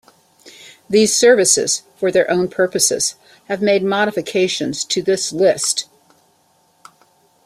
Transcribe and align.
These 0.89 1.15
services, 1.15 1.83
for 1.95 2.11
their 2.11 2.27
own 2.31 2.47
purposes, 2.47 3.13
have 3.45 3.61
made 3.61 3.83
modifications 3.83 4.83
to 4.85 5.03
this 5.03 5.31
list. 5.31 5.85